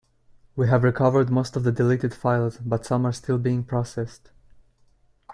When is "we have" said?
0.55-0.83